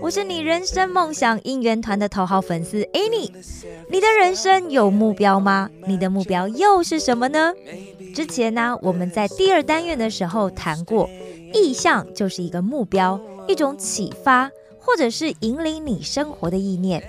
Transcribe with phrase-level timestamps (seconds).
[0.00, 3.30] 我是你人生梦想应援团的头号粉丝 Annie。
[3.90, 5.70] 你的人生有目标吗？
[5.86, 7.52] 你的目标又是什么呢？
[8.14, 11.08] 之前呢，我们在第二单元的时候谈过，
[11.52, 17.02] 意向就是一个目标，一种启发，或者是引领你生活的意念。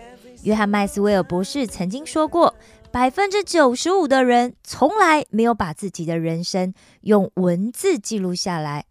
[0.44, 2.55] 约翰麦斯威尔博士曾经说过，
[2.91, 8.85] 百分之九十五的人从来没有把自己的人生用文字记录下来。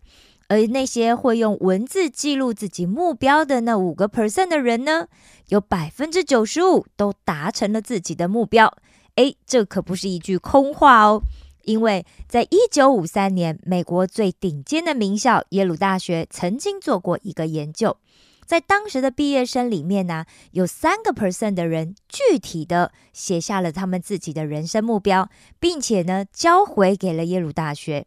[0.48, 5.08] 而那些会用文字记录自己目标的那五个 percent 的人呢，
[5.48, 8.72] 有百分之九十五都达成了自己的目标。
[9.16, 11.22] 诶，这可不是一句空话哦，
[11.64, 17.96] 因为在一九五三年，美国最顶尖的名校耶鲁大学曾经做过一个研究，
[18.44, 28.06] 在当时的毕业生里面呢，有三个 percent 的人具体的写下了他们自己的人生目标，并且呢，交回给了耶鲁大学。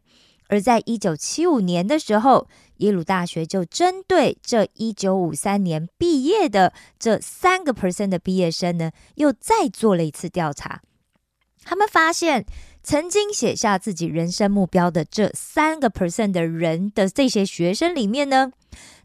[0.50, 2.48] 而在一九七五年的时候，
[2.78, 10.82] 耶鲁大学就针对这一九五三年毕业的这三个 percent 的毕业生呢，又再做了一次调查。
[11.62, 12.44] 他们发现，
[12.82, 18.50] 曾经写下自己人生目标的这三个 percent 的人的这些学生里面呢，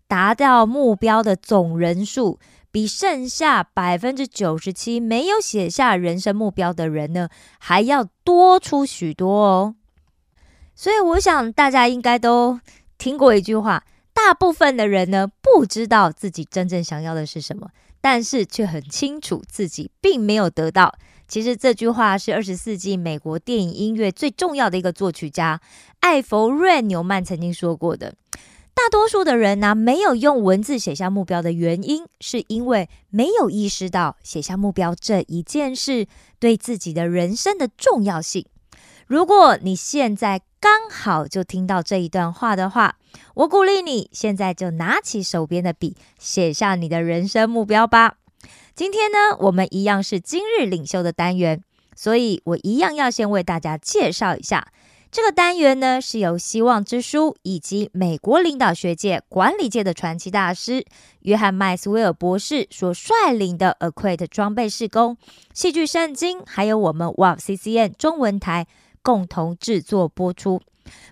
[0.07, 2.39] 达到目标的总人数，
[2.71, 7.29] 比剩下百分之九十七没有写下人生目标的人呢，
[7.59, 9.75] 还要多出许多哦。
[10.75, 12.59] 所以，我想大家应该都
[12.97, 17.69] 听过一句话：大部分的人呢，不知道自己真正想要的是什么，
[18.01, 20.93] 但是却很清楚自己并没有得到。
[21.27, 25.59] 其实这句话是二十世纪美国电影音乐最重要的一个作曲家
[26.01, 28.13] 艾弗瑞纽曼曾经说过的。
[28.75, 36.05] 大多数的人呢，没有用文字写下目标的原因，是因为没有意识到写下目标这一件事
[36.37, 38.45] 对自己的人生的重要性。
[39.07, 42.95] 如果你现在刚好就听到这一段话的话，
[43.35, 48.15] 我鼓励你现在就拿起手边的笔，写下你的人生目标吧。
[48.73, 51.61] 今天呢，我们一样是今日领袖的单元，
[51.95, 54.69] 所以我一样要先为大家介绍一下
[55.11, 60.83] 这个单元呢，是由希望之书以及美国领导学界、管理界的传奇大师
[61.19, 65.15] 约翰麦斯威尔博士所率领的 a quit 装备施工、
[65.53, 68.65] 戏剧圣经，还有我们 Wow CCN 中文台。
[69.05, 70.59] 共同制作播出。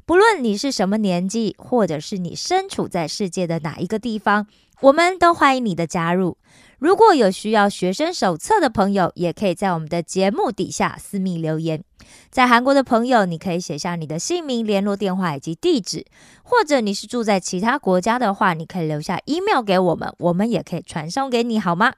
[0.03, 4.47] 不论你是什么年纪，或者是你身处在世界的哪一个地方，
[4.81, 6.37] 我们都欢迎你的加入。
[6.79, 11.83] 如果有需要学生手册的朋友，也可以在我们的节目底下私密留言。
[12.31, 16.01] 在韩国的朋友，你可以写下你的姓名、联络电话以及地址；
[16.41, 21.93] 或者你是住在其他国家的话，你可以留下 email 给我们，我们也可以传送给你，好吗？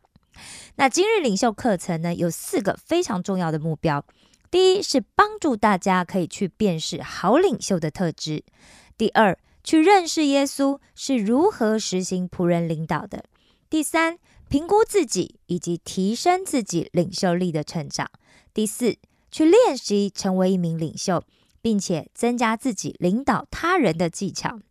[0.75, 4.03] 那今日领袖课程呢，有四个非常重要的目标。
[4.56, 8.46] 第一是帮助大家可以去辨识好领袖的特质；
[8.98, 13.26] 第二，去认识耶稣是如何实行仆人领导的；
[13.70, 14.18] 第三，
[14.48, 18.08] 评估自己以及提升自己领袖力的成长；
[18.54, 18.96] 第四，
[19.30, 21.26] 去练习成为一名领袖，
[21.62, 24.62] 并且增加自己领导他人的技巧。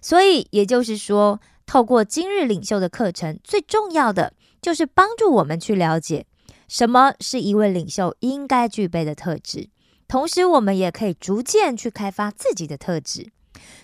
[0.00, 6.26] 所以，也就是说，透过今日领袖的课程，最重要的就是帮助我们去了解。
[6.68, 9.68] 什么是一位领袖应该具备的特质？
[10.08, 13.30] 同时，我们也可以逐渐去开发自己的特质。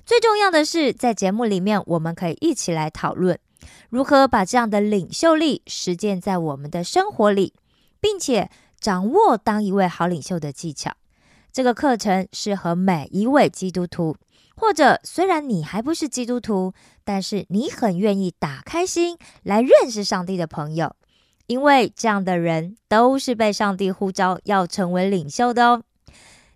[0.04, 3.38] 最重要的是，在节目里面，我们可以一起来讨论
[3.88, 7.54] 如何把这样的领袖力实践在我们的生活里，
[8.00, 8.50] 并且
[8.80, 10.92] 掌握当一位好领袖的技巧。
[11.52, 14.16] 这个课程适合每一位基督徒，
[14.56, 16.72] 或者虽然你还不是基督徒，
[17.04, 20.96] 但是你很愿意打开心来认识上帝的朋友。
[21.52, 25.84] 因为这样的人都是被上帝呼召要成为领袖的哦。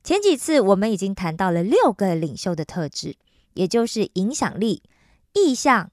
[0.02, 3.14] 前几次我们已经谈到了六个领袖的特质，
[3.52, 4.82] 也就是影响力、
[5.34, 5.90] 意向、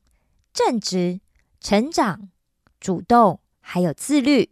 [0.54, 1.20] 正直、
[1.60, 2.30] 成长、
[2.80, 4.52] 主动，还有自律。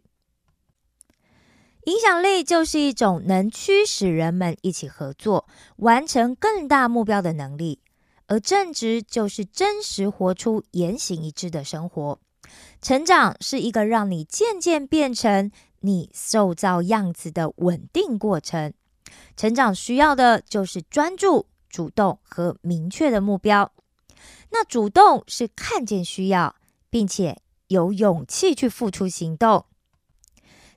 [1.84, 7.80] 影响力就是一种能驱使人们一起合作、完成更大目标的能力，
[8.26, 12.18] 而正直就是真实活出言行一致的生活。
[12.82, 18.74] 成长是一个让你渐渐变成你塑造样子的稳定过程。
[19.36, 23.72] 成长需要的就是专注、主动和明确的目标。
[24.50, 26.56] 那主动是看见需要，
[26.90, 29.64] 并且有勇气去付出行动。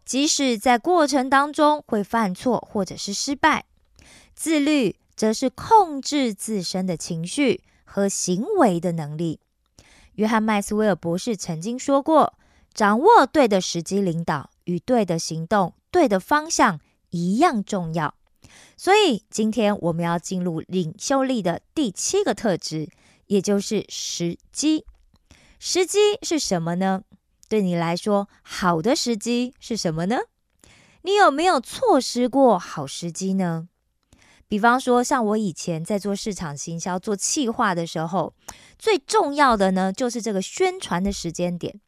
[0.06, 3.66] 即使在过程当中会犯错或者是失败。
[4.36, 9.40] 自律则是控制自身的情绪和行为的能力。
[10.16, 12.34] 约翰麦斯威尔博士曾经说过
[12.74, 16.80] ：“掌握对的时机领导与对的行动、对的方向
[17.10, 18.16] 一样重要。”
[18.78, 22.90] 所以，今天我们要进入领袖力的第七个特质，
[23.28, 24.86] 也就是时机。
[25.60, 27.04] 时机是什么呢？
[27.48, 30.18] 对你来说，好的时机是什么呢？
[31.02, 33.68] 你有没有错失过好时机呢？
[34.48, 38.34] 比方说，像我以前在做市场行销、做企划的时候，
[38.78, 41.80] 最重要的呢，就是这个宣传的时间点。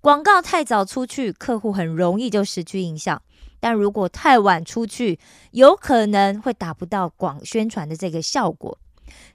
[0.00, 3.18] 广告太早出去，客户很容易就失去印象；
[3.60, 5.20] 但如果太晚出去，
[5.52, 8.78] 有可能会达不到广宣传的这个效果。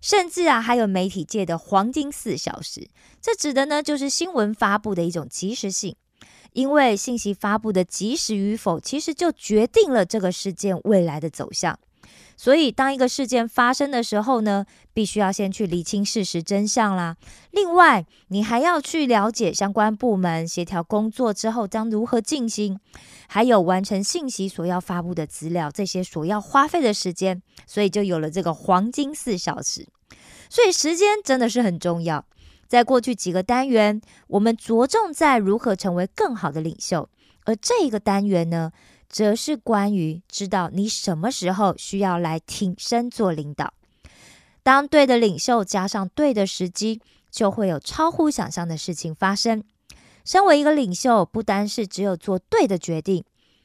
[0.01, 2.89] 甚至啊，还有媒体界的黄金四小时，
[3.22, 5.95] 这指的呢，就是新闻发布的一种及时性。
[6.51, 11.77] 因为信息发布的及时与否，其实就决定了这个事件未来的走向。
[12.38, 17.16] 所以，当一个事件发生的时候呢，必须要先去厘清事实真相啦。
[17.52, 22.78] 另外，你还要去了解相关部门协调工作之后将如何进行，
[23.28, 27.42] 还有完成信息所要发布的资料，这些所要花费的时间。
[27.66, 29.88] 所以，就有了这个黄金四小时。
[30.50, 32.25] 所以，时间真的是很重要。
[32.68, 37.08] 在过去几个单元，我们着重在如何成为更好的领袖，
[37.46, 38.72] 而这一个单元呢？
[39.15, 43.73] 则是关于知道你什么时候需要来挺身做领导。
[44.62, 47.00] 当对的领袖加上对的时机，
[47.31, 49.63] 就会有超乎想象的事情发生。
[50.25, 53.23] 身为一个领袖，不单是只有做对的决定，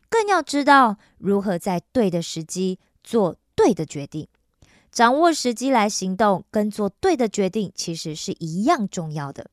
[0.08, 4.29] 更要知道如何在对的时机做对的决定。
[4.93, 9.50] 掌握时机来行动，跟做对的决定其实是一样重要的。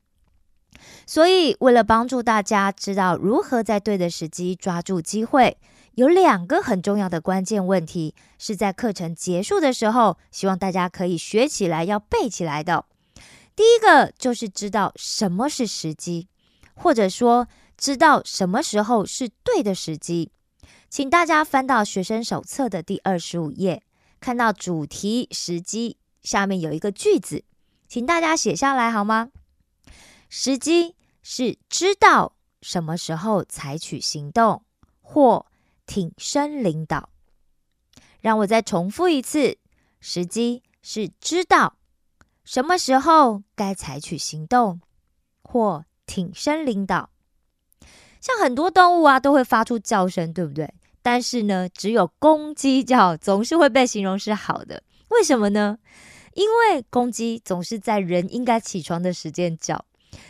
[1.07, 5.57] 所以，为了帮助大家知道如何在对的时机抓住机会。
[5.97, 12.85] 有两个很重要的关键问题，是在课程结束的时候，希望大家可以学起来，要背起来的。
[13.55, 16.27] 第一个就是知道什么是时机，
[16.75, 20.31] 或者说知道什么时候是对的时机。
[20.87, 23.81] 请大家翻到学生手册的第二十五页，
[24.19, 27.43] 看到主题时机下面有一个句子，
[27.87, 29.29] 请大家写下来好吗？
[30.29, 34.61] 时机是知道什么时候采取行动，
[35.01, 35.47] 或
[35.87, 37.09] 挺身领导，
[38.21, 39.57] 让我再重复一次：
[39.99, 41.77] 时机是知道
[42.43, 44.79] 什么时候该采取行动
[45.41, 47.09] 或挺身领导。
[48.19, 50.71] 像很多动物啊，都会发出叫声，对不对？
[51.01, 54.83] 但是呢，只有公鸡叫总是会被形容是好的。
[55.09, 55.77] 为什么呢？
[56.33, 59.85] 因为公鸡总是在人应该起床的时间叫，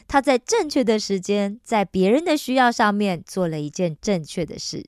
[0.07, 4.85] 它在正确的时间，在别人的需要上面做了一件正确的事。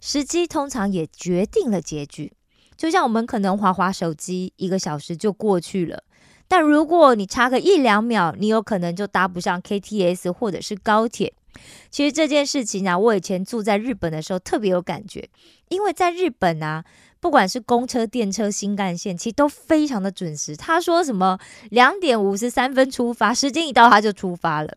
[0.00, 2.32] 时机通常也决定了结局，
[2.76, 6.02] 就像我们可能滑滑手机一个小时就过去了，
[6.48, 11.32] 但如果你差个一两秒，你有可能就搭不上 KTS 或者是高铁。
[11.90, 15.26] 其实这件事情啊，我以前住在日本的时候特别有感觉，
[15.68, 16.84] 因为在日本啊，
[17.18, 20.54] 不管是公车、电车、新干线，其实都非常的准时。
[20.54, 21.38] 他说什么
[21.70, 24.76] 两点五十三分出发，时间一到他就出发了。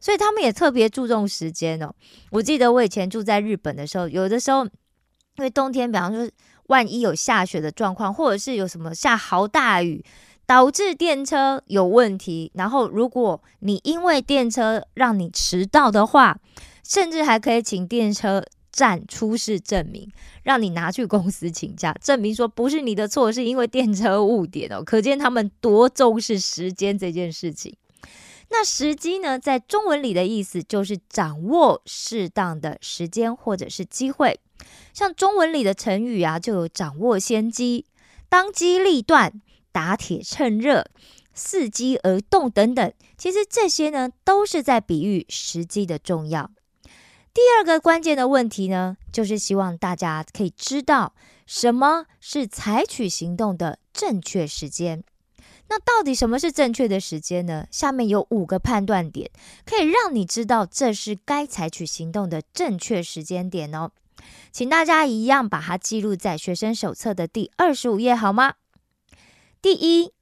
[0.00, 1.94] 所以他们也特别注重时间哦。
[2.30, 6.28] 我记得我以前住在日本的时候，有的时候因为冬天，比方说
[6.66, 10.04] 万一有下雪的状况，或者是有什么下好大雨，
[10.46, 16.38] 导致电车有问题，然后如果你因为电车让你迟到的话，
[16.82, 20.10] 甚至还可以请电车站出示证明，
[20.42, 24.82] 让你拿去公司请假，证明说不是你的错，是因为电车误点哦。
[24.82, 27.76] 可见他们多重视时间这件事情。
[28.52, 34.40] 那时机呢，在中文里的意思就是掌握适当的时间或者是机会。
[34.92, 37.86] 像中文里的成语啊，就有掌握先机、
[38.28, 39.40] 当机立断、
[39.72, 40.84] 打铁趁热、
[41.34, 42.92] 伺机而动等等。
[43.16, 46.50] 其实这些呢，都是在比喻时机的重要。
[47.32, 51.14] 第二个关键的问题呢，就是希望大家可以知道
[51.46, 55.04] 什么是采取行动的正确时间。
[55.70, 57.64] 那到底什么是正确的时间呢？
[57.70, 59.30] 下面有五个判断点，
[59.64, 63.92] 可以让你知道这是该采取行动的正确时间点哦。
[64.50, 68.54] 请大家一样把它记录在学生手册的第二十五页，好吗？
[69.62, 70.12] 第一，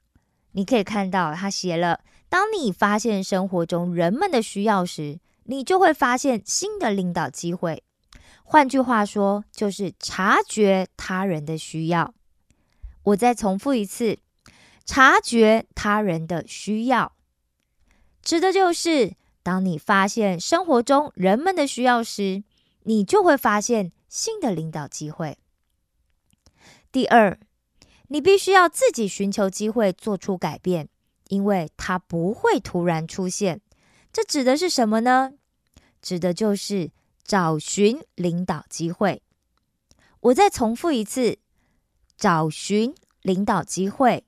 [0.52, 7.82] 你可以看到他写了：当你发现生活中人们的需要时，你就会发现新的领导机会。
[8.44, 12.12] 换句话说，就是察觉他人的需要。
[13.04, 14.18] 我再重复一次。
[14.88, 17.12] 察觉他人的需要，
[18.22, 22.42] 指的就是当你发现生活中人们的需要时，
[22.84, 25.36] 你就会发现新的领导机会。
[26.90, 27.38] 第二，
[28.06, 30.88] 你必须要自己寻求机会，做出改变，
[31.26, 33.60] 因为它不会突然出现。
[34.10, 35.34] 这指的是什么呢？
[36.00, 36.92] 指的就是
[37.22, 39.22] 找寻领导机会。
[40.20, 41.40] 我再重复一次：
[42.16, 44.24] 找寻领导机会，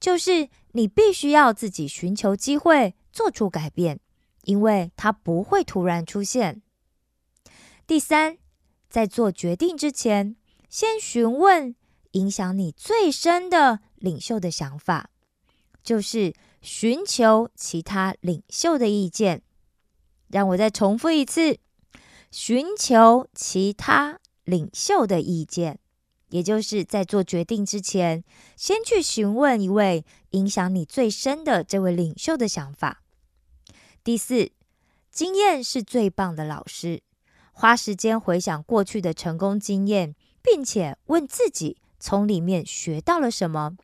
[0.00, 4.00] 就是你必须要自己寻求机会，做出改变，
[4.44, 6.62] 因为它不会突然出现。
[7.86, 8.38] 第三，
[8.88, 10.36] 在做决定之前，
[10.68, 11.76] 先询问
[12.12, 15.10] 影响你最深的领袖的想法，
[15.82, 19.42] 就是寻求其他领袖的意见。
[20.28, 21.58] 让我再重复一次：
[22.30, 25.80] 寻求其他领袖的意见，
[26.30, 28.24] 也就是在做决定之前，
[28.56, 33.02] 先去询问一位影响你最深的这位领袖的想法。
[34.02, 34.50] 第四，
[35.10, 37.02] 经验是最棒的老师。
[37.52, 43.76] 花时间回想过去的成功经验，并且问自己从里面学到了什么。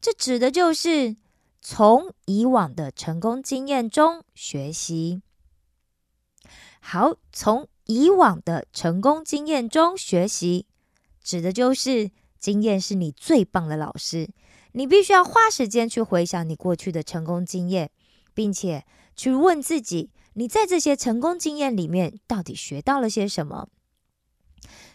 [0.00, 1.16] 这指的就是
[1.60, 5.22] 从以往的成功经验中学习。
[6.78, 10.66] 好，从以往的成功经验中学习，
[11.22, 14.28] 指的就是经验是你最棒的老师。
[14.72, 17.90] 你必须要花时间去回想你过去的成功经验，
[18.34, 18.84] 并且
[19.16, 23.68] 去问自己，你在这些成功经验里面到底学到了些什么。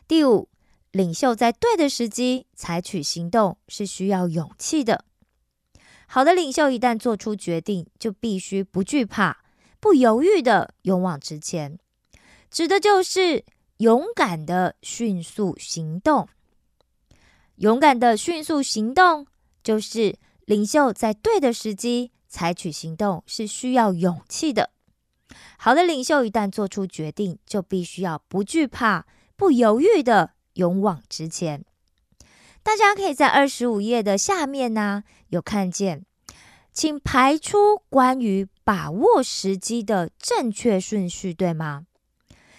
[0.08, 0.50] 第五，
[0.92, 5.04] 领袖在对的时机采取行动是需要勇气的。
[6.08, 9.44] 好的领袖一旦做出决定，就必须不惧怕。
[9.82, 11.78] 不犹豫的勇往直前，
[12.50, 13.44] 指的就是
[13.78, 16.28] 勇敢的迅速行动。
[17.58, 19.28] 勇敢的迅速行动，
[19.64, 24.72] 就是领袖在对的时机采取行动，是需要勇气的。
[25.58, 29.06] 好的领袖一旦做出决定，就必须要不惧怕、
[29.36, 31.66] 不犹豫的勇往直前。
[32.62, 36.06] 大家可以在二十五页的下面呢，有看见。
[36.72, 41.86] 请排出关于把握时机的正确顺序，对吗？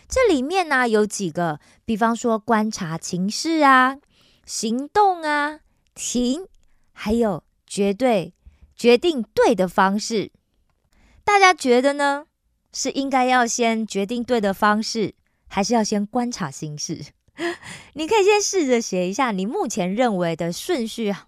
[0.09, 3.99] 这里面呢有几个，比方说观察情势啊、
[4.45, 5.61] 行动啊、
[5.95, 6.47] 停，
[6.93, 8.33] 还有绝对
[8.75, 10.31] 决定对的方式。
[11.25, 12.27] 大家觉得呢？
[12.73, 15.15] 是应该要先决定对的方式，
[15.49, 17.07] 还是要先观察形势？
[17.95, 21.27] 你可以先试着写一下你目前认为的顺序啊。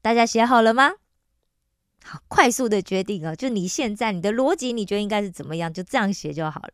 [0.00, 0.92] 大家写好了吗？
[2.04, 3.34] 好，快速的决定啊！
[3.34, 5.72] 就你现在你的逻辑，你觉得应该是怎么样？
[5.72, 6.70] 就这样写就好了。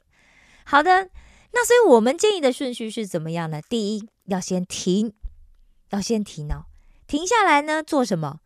[0.64, 1.10] 好的，
[1.52, 3.60] 那所以我们建议的顺序是怎么样呢？
[3.68, 5.12] 第一，要先停，
[5.90, 6.66] 要先停哦，
[7.06, 8.40] 停下来呢，做什么？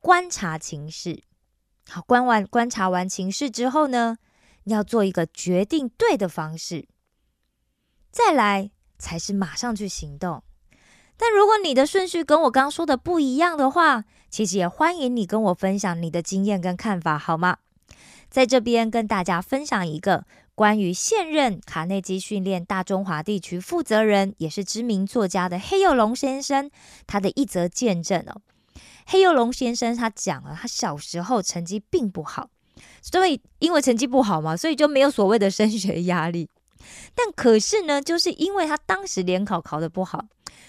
[0.00, 1.22] 观察情势。
[1.88, 4.18] 好，观完观察完情势之后呢，
[4.64, 6.86] 你要做一个决定对的方式，
[8.10, 10.42] 再来才是马上去行动。
[11.16, 17.58] 但如果你的顺序跟我刚刚说的不一样的话，其实也欢迎你跟我分享你的经验跟看法，好吗？
[18.30, 26.70] 在这边跟大家分享一个关于现任卡内基训练大中华地区负责人，也是知名作家的黑幼龙先生
[27.06, 28.40] 他的一则见证哦。
[29.06, 32.50] 黑幼龙先生他讲了，他小时候成绩并不好，
[33.00, 36.48] 所以因为成绩不好嘛，所以就没有所谓的升学压力。
[37.14, 40.26] 但可是呢，就是因为他当时联考考得不好。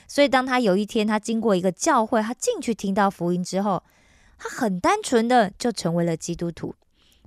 [0.08, 3.84] 所以，当他有一天他经过一个教会，他进去听到福音之后，
[4.38, 6.76] 他很单纯的就成为了基督徒。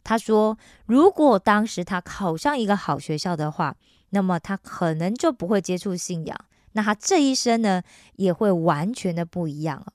[0.09, 3.75] 他说：“如果当时他考上一个好学校的话，
[4.11, 6.39] 那么他可能就不会接触信仰，
[6.75, 7.83] 那他这一生呢
[8.15, 9.93] 也会完全的不一样了。”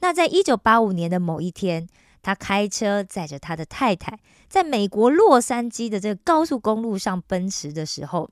[0.00, 1.86] 那在一九八五年的某一天，
[2.22, 8.30] 他开车载着他的太太，在美国洛杉矶的这个高速公路上奔驰的时候。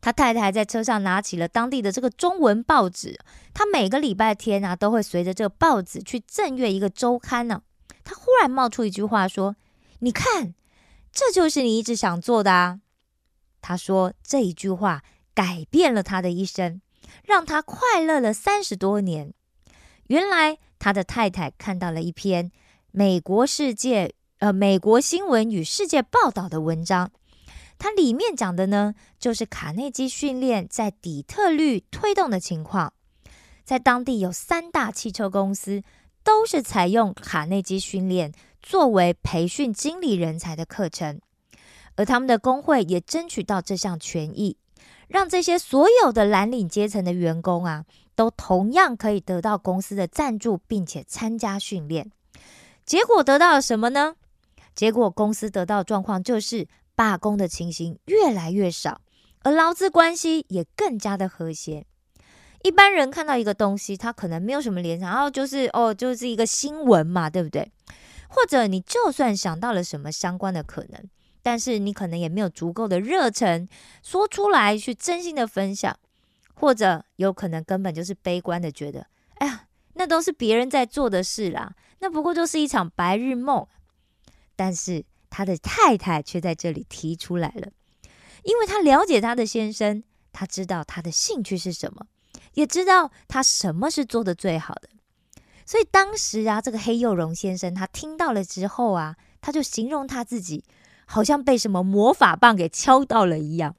[0.00, 3.18] 他太太在车上拿起了当地的这个中文报纸，
[3.52, 7.60] 他每个礼拜天啊都会随着这个报纸去正阅一个周刊呢。
[8.02, 9.54] 他忽然冒出一句话说
[10.00, 10.54] ：“你看，
[11.12, 12.80] 这就是你一直想做的啊。”
[13.60, 15.02] 他说这一句话
[15.34, 16.80] 改变了他的一生，
[17.24, 19.34] 让他快乐了三十多年。
[20.06, 22.50] 原来他的太太看到了一篇
[22.92, 27.10] 美国世界呃美国新闻与世界报道的文章。
[27.80, 32.92] 它里面讲的呢，就是卡内基训练在底特律推动的情况。
[33.64, 35.82] 在当地有三大汽车公司，
[36.24, 38.32] 都是采用卡内基训练
[38.68, 41.18] 作为培训经理人才的课程，
[41.96, 44.58] 而他们的工会也争取到这项权益，
[45.08, 52.12] 让这些所有的蓝领阶层的员工啊，都同样可以得到公司的赞助，并且参加训练。
[52.84, 54.16] 结果得到了什么呢？
[54.74, 56.68] 结果公司得到状况就是。
[56.98, 59.00] 罢工的情形越来越少，
[59.44, 61.86] 而劳资关系也更加的和谐。
[62.64, 67.70] 一般人看到一个东西，他可能没有什么联想，然后就是哦，就是一个新闻嘛，对不对？
[68.28, 71.08] 或者你就算想到了什么相关的可能，
[71.42, 73.68] 但是你可能也没有足够的热忱
[74.02, 75.98] 说出来，去真心的分享，
[76.54, 79.06] 或者有可能根本就是悲观的觉得，
[79.36, 83.66] 哎呀，那都是别人在做的事啦，那不过就是一场白日梦。
[84.54, 87.68] 但是他的太太却在这里提出来了，
[88.42, 92.06] 因为他了解他的先生，他知道他的兴趣是什么。
[92.54, 94.88] 也知道他什么是做的最好的，
[95.68, 100.64] 所以当时啊，这个黑幼荣先生他听到了之后啊，他就形容他自己
[101.04, 103.76] 好像被什么魔法棒给敲到了一样，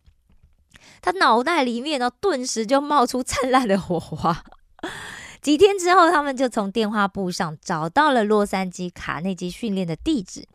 [1.02, 4.44] 他脑袋里面呢顿时就冒出灿烂的火花。
[5.42, 10.48] 几天之后，他们就从电话簿上找到了洛杉矶卡内基训练的地址，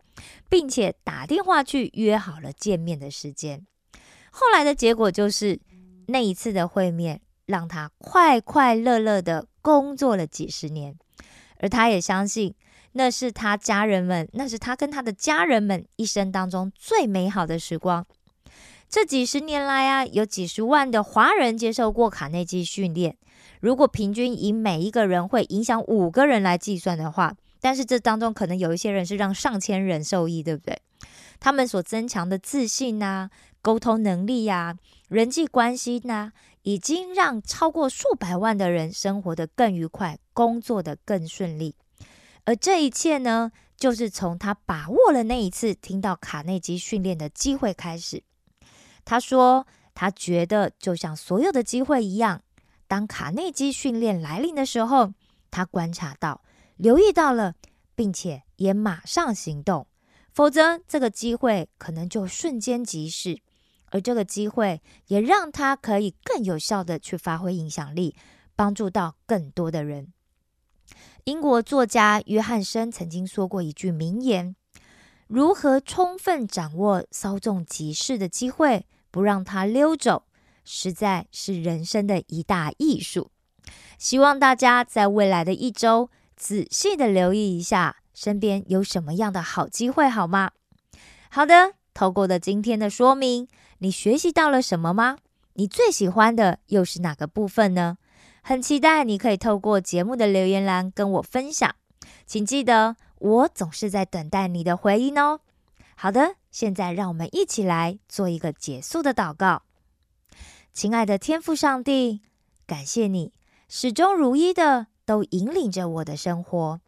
[0.47, 3.67] 并且打电话去约好了见面的时间。
[4.31, 5.59] 后来的结果就是
[6.07, 7.19] 那一次的会面。
[7.45, 10.95] 让他快快乐乐的工作了几十年，
[11.59, 12.53] 而他也相信
[12.93, 18.05] 那是他家人们，那是他跟他的家人们一生当中最美好的时光。
[18.87, 23.17] 这几十年来啊，有几十万的华人接受过卡内基训练。
[23.59, 30.79] 如果平均以每一个人会影响五个人来计算的话，但是这当中可能有一些人是让上千人受益，对不对？
[31.39, 33.29] 他们所增强的自信啊，
[33.61, 34.75] 沟通能力呀，
[35.09, 36.31] 人际关系呢？
[36.65, 41.75] 已经让超过数百万的人生活的更愉快，工作的更顺利。
[42.43, 48.23] 而这一切呢，就是从他把握了那一次听到卡内基训练的机会开始。
[49.03, 52.41] 他说，他觉得就像所有的机会一样，
[52.87, 55.13] 当卡内基训练来临的时候，
[55.51, 56.41] 他观察到、
[56.77, 57.53] 留意到了，
[57.93, 59.85] 并且也马上行动，
[60.31, 63.39] 否则这个机会可能就瞬间即逝。
[63.91, 68.15] 而这个机会也让他可以更有效的去发挥影响力，
[68.55, 70.11] 帮助到更多的人。
[71.23, 74.55] 英国作家约翰森曾经说过一句名言
[75.27, 80.25] ：“如何充分掌握稍纵即逝的机会，不让它溜走，
[80.63, 83.31] 实在是人生的一大艺术。”
[83.97, 90.51] 希望大家在未来的一周仔细的留意一下身边有什么样的好机会，好吗？
[91.31, 93.47] 好的，透过的今天的说明。
[93.79, 95.17] 你学习到了什么吗？
[95.53, 97.97] 你最喜欢的又是哪个部分呢？
[98.43, 101.75] 很期待你可以透过节目的留言栏跟我分享，
[102.25, 105.39] 请记得我总是在等待你的回应哦。
[105.95, 109.63] 好的，现在让我们一起来做一个结束的祷告。
[110.73, 112.21] 亲爱的天父上帝，
[112.67, 113.31] 感谢你
[113.67, 116.81] 始终如一的都引领着我的生活，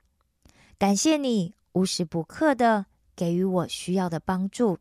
[0.77, 4.77] 感谢你无时不刻的给予我需要的帮助，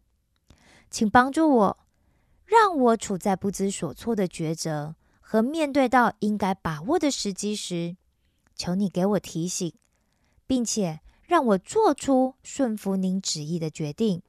[0.96, 1.78] 请帮助我。
[2.46, 7.98] 让我处在不知所措的抉择和面对到应该把握的时机时，
[8.54, 9.74] 求你给我提醒，
[10.46, 14.22] 并且让我做出顺服您旨意的决定。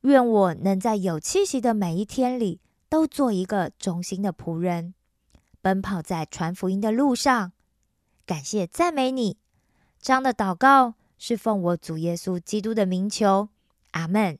[0.00, 4.94] 愿我能在有气息的每一天里，都做一个忠心的仆人，
[5.60, 7.52] 奔跑在传福音的路上。
[8.24, 9.36] 感谢赞美你，
[10.00, 13.50] 这样的祷告是奉我主耶稣基督的名求。
[13.90, 14.38] 阿门。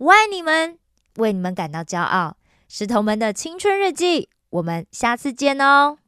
[0.00, 0.78] 我爱你们
[1.16, 2.38] 为你们感到骄傲。
[2.66, 5.98] 石头们的青春日记我们下次见哦。